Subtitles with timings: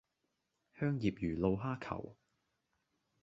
[0.79, 2.15] 香葉魚露蝦球